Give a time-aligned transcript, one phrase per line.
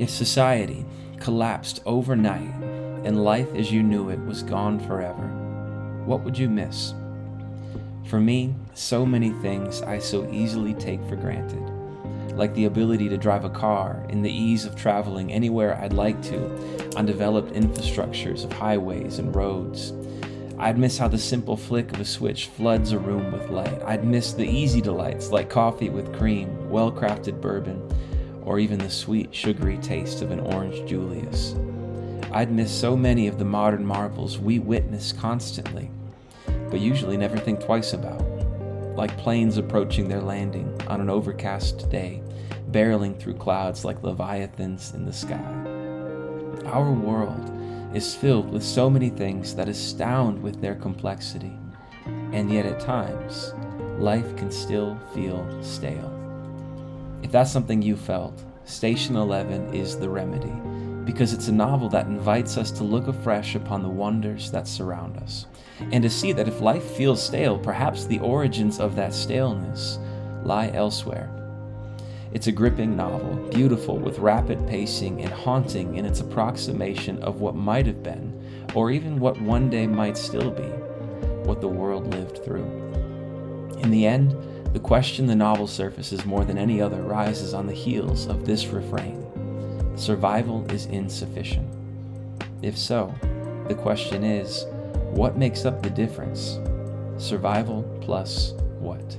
[0.00, 0.86] If society
[1.18, 2.54] collapsed overnight
[3.04, 5.28] and life as you knew it was gone forever,
[6.06, 6.94] what would you miss?
[8.06, 11.62] For me, so many things I so easily take for granted,
[12.34, 16.22] like the ability to drive a car and the ease of traveling anywhere I'd like
[16.22, 16.46] to
[16.96, 19.92] on developed infrastructures of highways and roads.
[20.58, 23.82] I'd miss how the simple flick of a switch floods a room with light.
[23.84, 27.86] I'd miss the easy delights like coffee with cream, well crafted bourbon,
[28.50, 31.54] or even the sweet, sugary taste of an orange Julius.
[32.32, 35.88] I'd miss so many of the modern marvels we witness constantly,
[36.68, 38.20] but usually never think twice about,
[38.96, 42.24] like planes approaching their landing on an overcast day,
[42.72, 45.54] barreling through clouds like leviathans in the sky.
[46.66, 47.52] Our world
[47.94, 51.56] is filled with so many things that astound with their complexity,
[52.32, 53.54] and yet at times,
[54.00, 56.19] life can still feel stale.
[57.22, 60.52] If that's something you felt, Station 11 is the remedy,
[61.04, 65.16] because it's a novel that invites us to look afresh upon the wonders that surround
[65.18, 65.46] us,
[65.92, 69.98] and to see that if life feels stale, perhaps the origins of that staleness
[70.44, 71.30] lie elsewhere
[72.32, 77.56] it's a gripping novel, beautiful with rapid pacing and haunting in its approximation of what
[77.56, 78.32] might have been,
[78.72, 80.62] or even what one day might still be,
[81.42, 82.66] what the world lived through.
[83.78, 84.36] In the end,
[84.72, 88.66] the question the novel surfaces more than any other rises on the heels of this
[88.66, 89.20] refrain
[89.96, 91.68] Survival is insufficient.
[92.62, 93.12] If so,
[93.68, 94.64] the question is
[95.10, 96.58] what makes up the difference?
[97.18, 99.16] Survival plus what?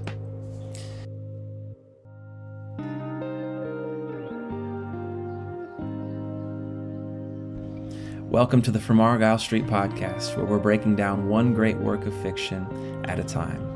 [8.32, 12.14] Welcome to the From Argyle Street podcast, where we're breaking down one great work of
[12.24, 12.66] fiction
[13.06, 13.71] at a time.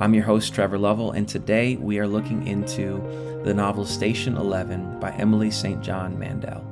[0.00, 3.02] I'm your host, Trevor Lovell, and today we are looking into
[3.44, 5.82] the novel Station 11 by Emily St.
[5.82, 6.69] John Mandel.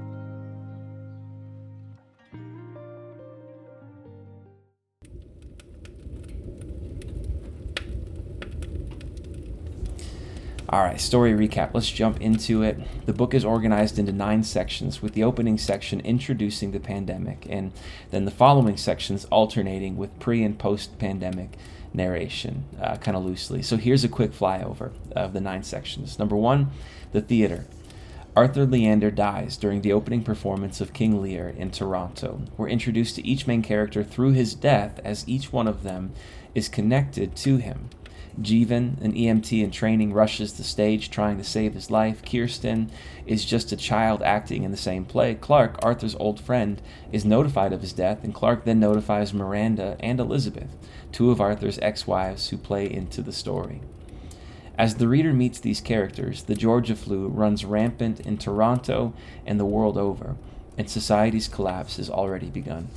[10.71, 11.71] All right, story recap.
[11.73, 12.79] Let's jump into it.
[13.07, 17.73] The book is organized into nine sections, with the opening section introducing the pandemic, and
[18.11, 21.57] then the following sections alternating with pre and post pandemic
[21.95, 23.63] narration, uh, kind of loosely.
[23.63, 26.19] So here's a quick flyover of the nine sections.
[26.19, 26.71] Number one,
[27.13, 27.65] the theater.
[28.37, 32.43] Arthur Leander dies during the opening performance of King Lear in Toronto.
[32.59, 36.13] We're introduced to each main character through his death, as each one of them
[36.55, 37.89] is connected to him.
[38.41, 42.23] Jeevan, an EMT in training, rushes the stage trying to save his life.
[42.25, 42.91] Kirsten
[43.27, 45.35] is just a child acting in the same play.
[45.35, 50.21] Clark, Arthur's old friend, is notified of his death, and Clark then notifies Miranda and
[50.21, 50.77] Elizabeth,
[51.11, 53.81] two of Arthur's ex wives who play into the story.
[54.79, 59.13] As the reader meets these characters, the Georgia flu runs rampant in Toronto
[59.45, 60.37] and the world over,
[60.77, 62.89] and society's collapse has already begun.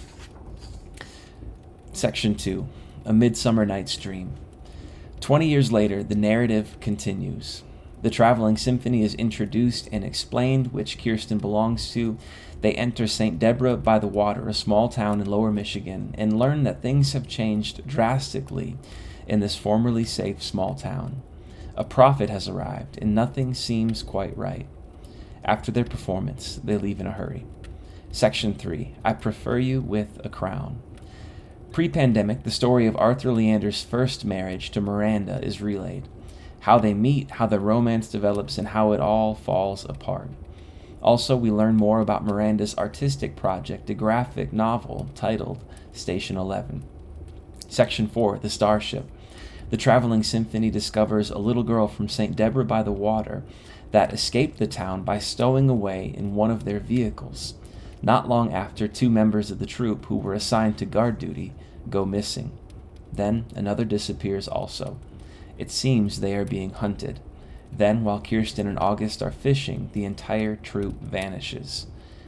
[1.94, 2.68] Section 2
[3.06, 4.36] A Midsummer Night's Dream.
[5.22, 7.62] Twenty years later, the narrative continues.
[8.02, 12.18] The traveling symphony is introduced and explained, which Kirsten belongs to.
[12.62, 13.38] They enter St.
[13.38, 17.28] Deborah by the Water, a small town in lower Michigan, and learn that things have
[17.28, 18.78] changed drastically
[19.28, 21.22] in this formerly safe small town.
[21.76, 24.66] A prophet has arrived, and nothing seems quite right.
[25.46, 27.46] After their performance, they leave in a hurry.
[28.12, 30.82] Section 3 I Prefer You with a Crown.
[31.72, 36.10] Pre pandemic, the story of Arthur Leander's first marriage to Miranda is relayed.
[36.62, 40.32] How they meet, how the romance develops, and how it all falls apart.
[41.02, 46.84] Also, we learn more about Miranda's artistic project, a graphic novel titled Station 11.
[47.70, 49.10] Section 4 The Starship.
[49.70, 52.36] The traveling symphony discovers a little girl from St.
[52.36, 53.44] Deborah by the Water
[53.92, 57.54] that escaped the town by stowing away in one of their vehicles.
[58.04, 61.54] Not long after, two members of the troop who were assigned to guard duty
[61.90, 62.52] go missing.
[63.12, 64.98] Then another disappears also.
[65.58, 67.20] It seems they are being hunted.
[67.72, 71.88] Then, while Kirsten and August are fishing, the entire troop vanishes.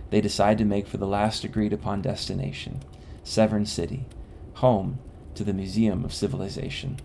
[0.09, 2.81] They decide to make for the last agreed upon destination
[3.23, 4.05] Severn City,
[4.55, 4.99] home
[5.35, 6.97] to the Museum of Civilization.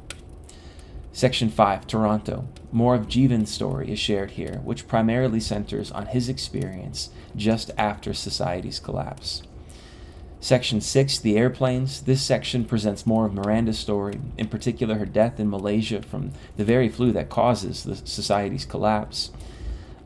[1.13, 2.47] Section 5 Toronto.
[2.71, 8.13] More of Jeevan's story is shared here, which primarily centers on his experience just after
[8.13, 9.43] society's collapse.
[10.41, 12.03] Section 6 The Airplanes.
[12.03, 16.65] This section presents more of Miranda's story, in particular her death in Malaysia from the
[16.65, 19.33] very flu that causes the society's collapse.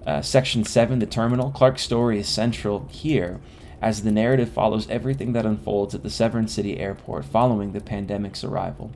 [0.07, 1.51] Uh, section 7 The Terminal.
[1.51, 3.41] Clark's story is central here
[3.83, 8.43] as the narrative follows everything that unfolds at the Severn City Airport following the pandemic's
[8.43, 8.91] arrival.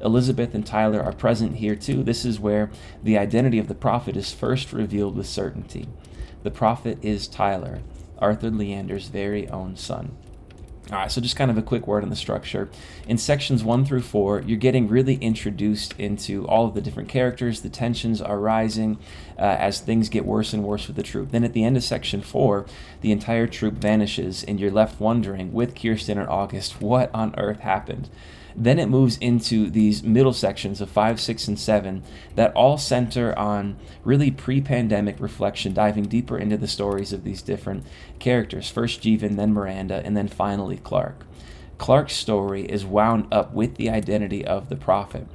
[0.00, 2.02] Elizabeth and Tyler are present here too.
[2.02, 2.72] This is where
[3.04, 5.86] the identity of the prophet is first revealed with certainty.
[6.42, 7.82] The prophet is Tyler,
[8.18, 10.16] Arthur Leander's very own son.
[10.92, 12.68] All right, so just kind of a quick word on the structure.
[13.08, 17.62] In sections one through four, you're getting really introduced into all of the different characters.
[17.62, 18.98] The tensions are rising
[19.38, 21.30] uh, as things get worse and worse with the troop.
[21.30, 22.66] Then at the end of section four,
[23.02, 27.60] the entire troop vanishes, and you're left wondering with Kirsten and August what on earth
[27.60, 28.08] happened.
[28.54, 32.02] Then it moves into these middle sections of 5, 6, and 7
[32.34, 37.42] that all center on really pre pandemic reflection, diving deeper into the stories of these
[37.42, 37.84] different
[38.18, 41.24] characters first Jeevan, then Miranda, and then finally Clark.
[41.78, 45.26] Clark's story is wound up with the identity of the prophet.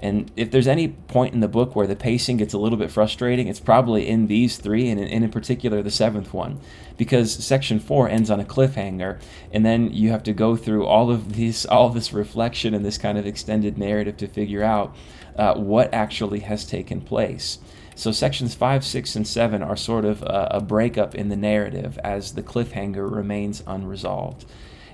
[0.00, 2.90] And if there's any point in the book where the pacing gets a little bit
[2.90, 6.60] frustrating, it's probably in these three, and in, particular the seventh one,
[6.96, 9.18] because section four ends on a cliffhanger,
[9.52, 12.84] and then you have to go through all of these, all of this reflection and
[12.84, 14.94] this kind of extended narrative to figure out
[15.36, 17.58] uh, what actually has taken place.
[17.96, 21.98] So sections five, six, and seven are sort of a, a breakup in the narrative
[22.02, 24.44] as the cliffhanger remains unresolved.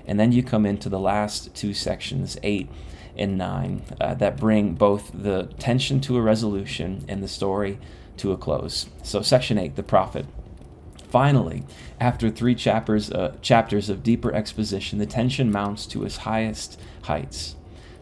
[0.05, 2.69] And then you come into the last two sections, eight
[3.15, 7.79] and 9 uh, that bring both the tension to a resolution and the story
[8.17, 8.87] to a close.
[9.03, 10.25] So, section 8, the prophet.
[11.09, 11.63] Finally,
[11.99, 17.55] after three chapters, uh, chapters of deeper exposition, the tension mounts to its highest heights.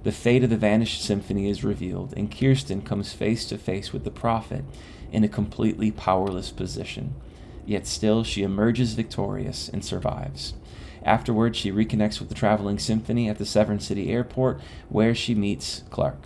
[0.03, 4.03] The fate of the vanished symphony is revealed, and Kirsten comes face to face with
[4.03, 4.63] the prophet
[5.11, 7.15] in a completely powerless position.
[7.65, 10.53] Yet still, she emerges victorious and survives.
[11.03, 14.59] Afterwards, she reconnects with the traveling symphony at the Severn City Airport,
[14.89, 16.17] where she meets Clark.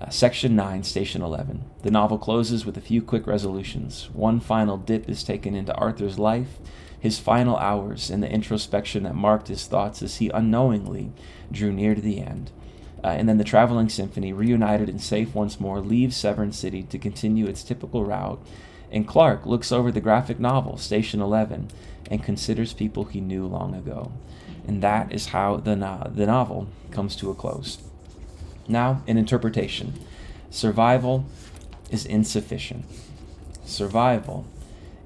[0.00, 1.64] Uh, Section 9, Station 11.
[1.82, 4.08] The novel closes with a few quick resolutions.
[4.12, 6.58] One final dip is taken into Arthur's life,
[6.98, 11.12] his final hours, and the introspection that marked his thoughts as he unknowingly
[11.52, 12.50] drew near to the end.
[13.02, 16.98] Uh, and then the traveling symphony, reunited and safe once more, leaves Severn City to
[16.98, 18.40] continue its typical route.
[18.90, 21.68] And Clark looks over the graphic novel, Station 11,
[22.10, 24.12] and considers people he knew long ago.
[24.66, 27.78] And that is how the, no- the novel comes to a close.
[28.68, 29.94] Now, an interpretation
[30.50, 31.24] survival
[31.90, 32.84] is insufficient.
[33.64, 34.46] Survival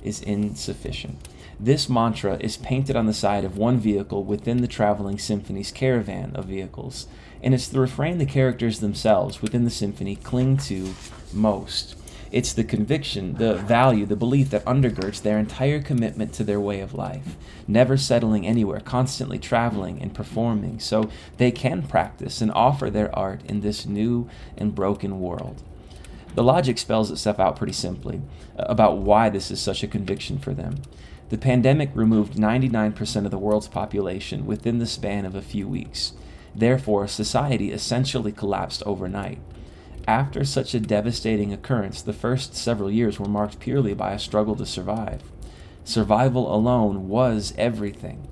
[0.02, 1.28] is insufficient.
[1.60, 6.32] This mantra is painted on the side of one vehicle within the traveling symphony's caravan
[6.34, 7.06] of vehicles,
[7.42, 10.94] and it's the refrain the characters themselves within the symphony cling to
[11.32, 11.94] most.
[12.34, 16.80] It's the conviction, the value, the belief that undergirds their entire commitment to their way
[16.80, 17.36] of life,
[17.68, 23.42] never settling anywhere, constantly traveling and performing, so they can practice and offer their art
[23.44, 25.62] in this new and broken world.
[26.34, 28.20] The logic spells itself out pretty simply
[28.58, 30.82] uh, about why this is such a conviction for them.
[31.28, 36.14] The pandemic removed 99% of the world's population within the span of a few weeks.
[36.52, 39.38] Therefore, society essentially collapsed overnight.
[40.06, 44.54] After such a devastating occurrence, the first several years were marked purely by a struggle
[44.56, 45.22] to survive.
[45.82, 48.28] Survival alone was everything.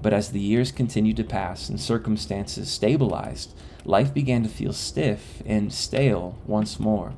[0.00, 3.52] But as the years continued to pass and circumstances stabilized,
[3.84, 7.14] life began to feel stiff and stale once more.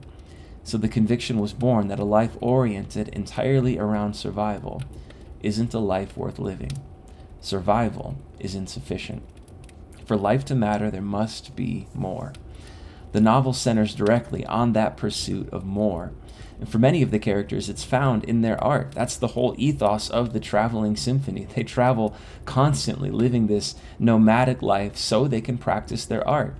[0.65, 4.83] So the conviction was born that a life oriented entirely around survival
[5.43, 6.73] isn't a life worth living.
[7.43, 9.23] Survival is insufficient.
[10.07, 12.33] For life to matter, there must be more.
[13.13, 16.13] The novel centers directly on that pursuit of more.
[16.61, 18.93] And for many of the characters, it's found in their art.
[18.93, 21.47] That's the whole ethos of the traveling symphony.
[21.55, 22.15] They travel
[22.45, 26.55] constantly, living this nomadic life so they can practice their art.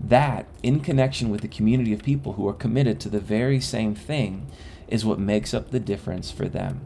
[0.00, 3.94] That, in connection with the community of people who are committed to the very same
[3.94, 4.46] thing,
[4.88, 6.80] is what makes up the difference for them.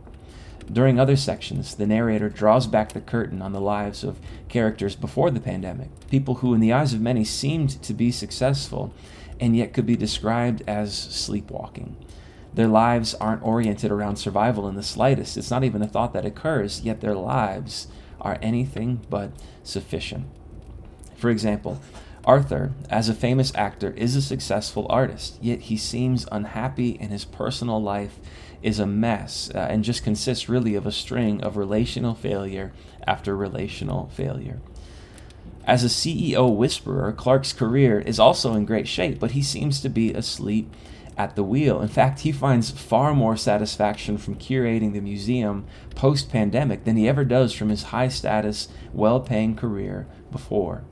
[0.73, 4.19] During other sections, the narrator draws back the curtain on the lives of
[4.49, 8.93] characters before the pandemic, people who, in the eyes of many, seemed to be successful
[9.39, 11.97] and yet could be described as sleepwalking.
[12.55, 15.37] Their lives aren't oriented around survival in the slightest.
[15.37, 17.87] It's not even a thought that occurs, yet their lives
[18.21, 19.31] are anything but
[19.63, 20.27] sufficient.
[21.17, 21.81] For example,
[22.25, 27.25] Arthur, as a famous actor, is a successful artist, yet he seems unhappy in his
[27.25, 28.19] personal life
[28.63, 32.73] is a mess uh, and just consists really of a string of relational failure
[33.07, 34.61] after relational failure.
[35.67, 39.89] As a CEO whisperer, Clark's career is also in great shape, but he seems to
[39.89, 40.73] be asleep
[41.17, 41.81] at the wheel.
[41.81, 47.09] In fact, he finds far more satisfaction from curating the museum post pandemic than he
[47.09, 50.85] ever does from his high status, well paying career before.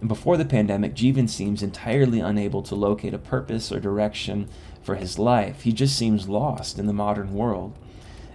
[0.00, 4.48] And before the pandemic, Jeevan seems entirely unable to locate a purpose or direction
[4.84, 5.62] for his life.
[5.62, 7.76] He just seems lost in the modern world.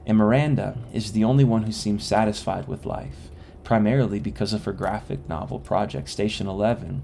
[0.05, 3.29] And Miranda is the only one who seems satisfied with life,
[3.63, 7.03] primarily because of her graphic novel project, Station 11.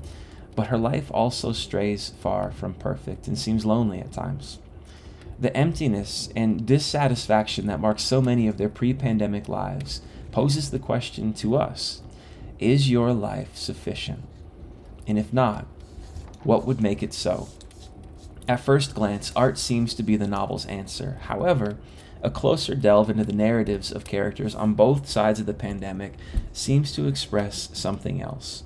[0.55, 4.57] But her life also strays far from perfect and seems lonely at times.
[5.39, 10.79] The emptiness and dissatisfaction that marks so many of their pre pandemic lives poses the
[10.79, 12.01] question to us
[12.57, 14.23] Is your life sufficient?
[15.05, 15.67] And if not,
[16.43, 17.49] what would make it so?
[18.47, 21.17] At first glance, art seems to be the novel's answer.
[21.23, 21.77] However,
[22.21, 26.13] a closer delve into the narratives of characters on both sides of the pandemic
[26.53, 28.63] seems to express something else.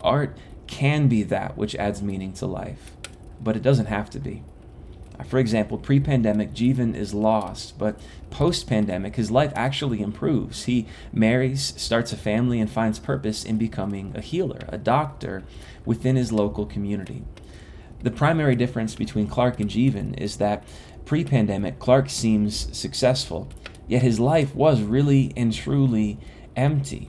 [0.00, 0.36] Art
[0.66, 2.92] can be that which adds meaning to life,
[3.40, 4.42] but it doesn't have to be.
[5.18, 8.00] Uh, for example, pre pandemic, Jeevan is lost, but
[8.30, 10.64] post pandemic, his life actually improves.
[10.64, 15.44] He marries, starts a family, and finds purpose in becoming a healer, a doctor
[15.84, 17.22] within his local community.
[18.02, 20.64] The primary difference between Clark and Jeevan is that
[21.04, 23.48] pre pandemic, Clark seems successful,
[23.86, 26.18] yet his life was really and truly
[26.56, 27.08] empty.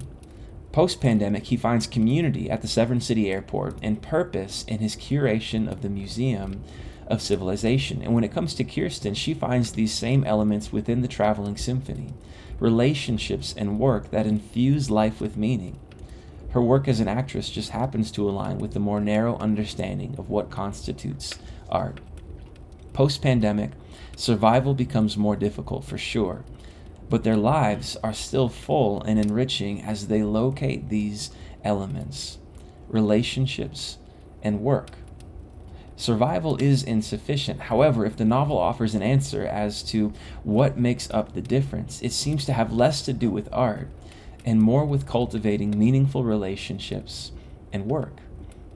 [0.72, 5.72] Post pandemic, he finds community at the Severn City Airport and purpose in his curation
[5.72, 6.64] of the Museum
[7.08, 8.02] of Civilization.
[8.02, 12.14] And when it comes to Kirsten, she finds these same elements within the traveling symphony
[12.60, 15.78] relationships and work that infuse life with meaning.
[16.54, 20.30] Her work as an actress just happens to align with the more narrow understanding of
[20.30, 22.00] what constitutes art.
[22.94, 23.72] Post pandemic,
[24.16, 26.46] survival becomes more difficult for sure,
[27.10, 31.32] but their lives are still full and enriching as they locate these
[31.64, 32.38] elements
[32.88, 33.98] relationships
[34.44, 34.92] and work.
[35.96, 37.62] Survival is insufficient.
[37.62, 42.12] However, if the novel offers an answer as to what makes up the difference, it
[42.12, 43.90] seems to have less to do with art
[44.46, 47.32] and more with cultivating meaningful relationships
[47.72, 48.18] and work,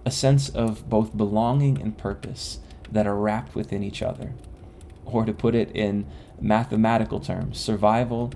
[0.06, 2.60] a sense of both belonging and purpose
[2.92, 4.34] that are wrapped within each other.
[5.06, 6.06] Or to put it in
[6.40, 8.32] mathematical terms, survival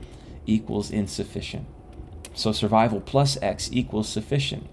[0.45, 1.67] equals insufficient.
[2.33, 4.67] So survival plus X equals sufficient,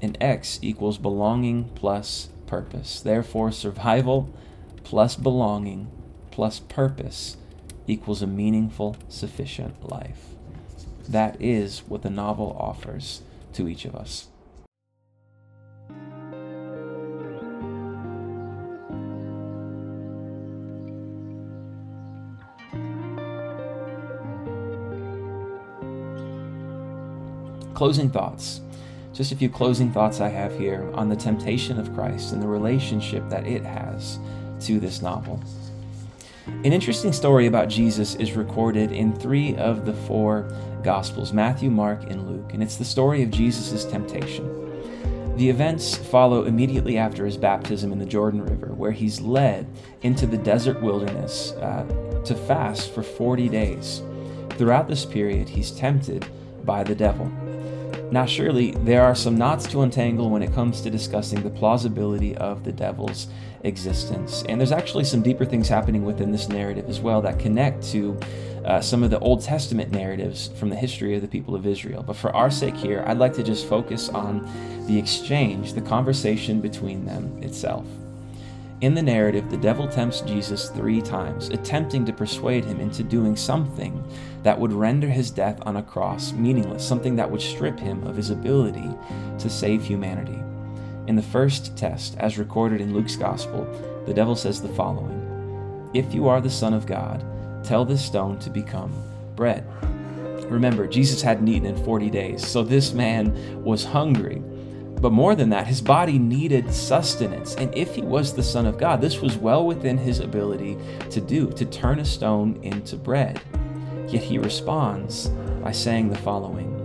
[0.00, 3.00] and X equals belonging plus purpose.
[3.00, 4.32] Therefore, survival
[4.84, 5.90] plus belonging
[6.30, 7.36] plus purpose
[7.86, 10.31] equals a meaningful, sufficient life.
[11.08, 13.22] That is what the novel offers
[13.54, 14.28] to each of us.
[27.74, 28.60] Closing thoughts.
[29.12, 32.46] Just a few closing thoughts I have here on the temptation of Christ and the
[32.46, 34.18] relationship that it has
[34.60, 35.42] to this novel.
[36.46, 40.48] An interesting story about Jesus is recorded in three of the four
[40.82, 44.62] Gospels Matthew, Mark, and Luke, and it's the story of Jesus' temptation.
[45.36, 49.66] The events follow immediately after his baptism in the Jordan River, where he's led
[50.02, 51.84] into the desert wilderness uh,
[52.24, 54.02] to fast for 40 days.
[54.50, 56.26] Throughout this period, he's tempted
[56.64, 57.30] by the devil.
[58.12, 62.36] Now, surely there are some knots to untangle when it comes to discussing the plausibility
[62.36, 63.28] of the devil's
[63.64, 64.44] existence.
[64.50, 68.20] And there's actually some deeper things happening within this narrative as well that connect to
[68.66, 72.02] uh, some of the Old Testament narratives from the history of the people of Israel.
[72.02, 74.46] But for our sake here, I'd like to just focus on
[74.86, 77.86] the exchange, the conversation between them itself.
[78.82, 83.36] In the narrative, the devil tempts Jesus three times, attempting to persuade him into doing
[83.36, 84.02] something
[84.42, 88.16] that would render his death on a cross meaningless, something that would strip him of
[88.16, 88.90] his ability
[89.38, 90.42] to save humanity.
[91.06, 93.64] In the first test, as recorded in Luke's Gospel,
[94.04, 97.24] the devil says the following If you are the Son of God,
[97.62, 98.92] tell this stone to become
[99.36, 99.64] bread.
[100.50, 104.42] Remember, Jesus hadn't eaten in 40 days, so this man was hungry.
[105.02, 107.56] But more than that, his body needed sustenance.
[107.56, 110.78] And if he was the Son of God, this was well within his ability
[111.10, 113.40] to do, to turn a stone into bread.
[114.06, 115.26] Yet he responds
[115.60, 116.78] by saying the following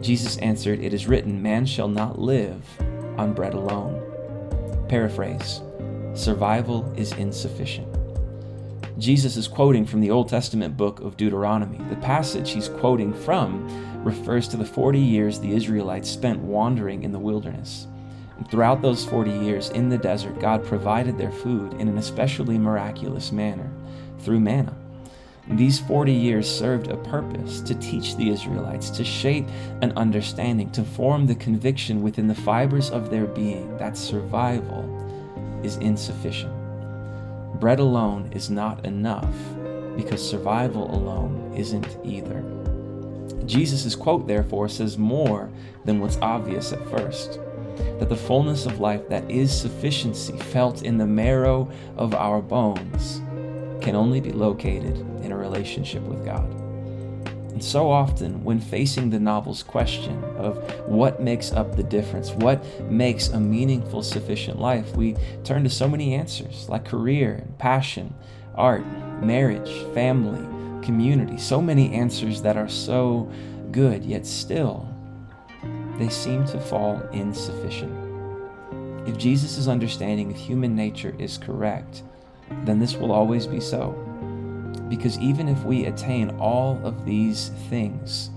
[0.00, 2.62] Jesus answered, It is written, Man shall not live
[3.18, 4.00] on bread alone.
[4.88, 5.62] Paraphrase
[6.14, 7.88] Survival is insufficient.
[8.98, 11.78] Jesus is quoting from the Old Testament book of Deuteronomy.
[11.88, 13.68] The passage he's quoting from
[14.04, 17.86] refers to the 40 years the Israelites spent wandering in the wilderness.
[18.36, 22.58] And throughout those 40 years in the desert, God provided their food in an especially
[22.58, 23.70] miraculous manner
[24.18, 24.74] through manna.
[25.48, 29.46] These 40 years served a purpose to teach the Israelites, to shape
[29.80, 34.88] an understanding, to form the conviction within the fibers of their being that survival
[35.64, 36.52] is insufficient.
[37.60, 39.34] Bread alone is not enough
[39.96, 42.42] because survival alone isn't either.
[43.46, 45.50] Jesus' quote, therefore, says more
[45.84, 47.38] than what's obvious at first
[47.98, 53.22] that the fullness of life that is sufficiency felt in the marrow of our bones
[53.80, 56.50] can only be located in a relationship with God.
[57.52, 60.56] And so often, when facing the novel's question of
[60.88, 65.86] what makes up the difference, what makes a meaningful, sufficient life, we turn to so
[65.86, 68.14] many answers like career and passion,
[68.54, 68.84] art,
[69.22, 70.40] marriage, family,
[70.82, 71.38] community.
[71.38, 73.30] So many answers that are so
[73.70, 74.88] good, yet still
[75.98, 77.92] they seem to fall insufficient.
[79.06, 82.02] If Jesus' understanding of human nature is correct,
[82.64, 83.90] then this will always be so.
[84.88, 88.30] Because even if we attain all of these things,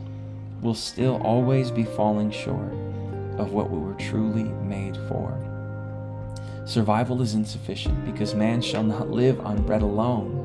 [0.61, 2.71] we'll still always be falling short
[3.37, 5.37] of what we were truly made for.
[6.65, 10.43] Survival is insufficient because man shall not live on bread alone,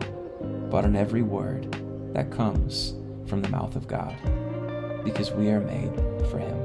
[0.70, 1.79] but on every word
[2.12, 2.94] that comes
[3.26, 4.14] from the mouth of God,
[5.04, 5.94] because we are made
[6.30, 6.59] for him.